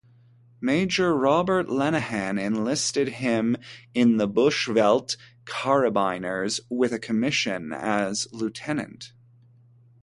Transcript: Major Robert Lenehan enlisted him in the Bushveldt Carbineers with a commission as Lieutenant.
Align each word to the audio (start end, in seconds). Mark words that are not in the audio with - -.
Major 0.59 1.15
Robert 1.15 1.69
Lenehan 1.69 2.39
enlisted 2.39 3.07
him 3.07 3.55
in 3.93 4.17
the 4.17 4.27
Bushveldt 4.27 5.15
Carbineers 5.45 6.59
with 6.69 6.91
a 6.91 6.97
commission 6.97 7.71
as 7.71 8.27
Lieutenant. 8.33 9.13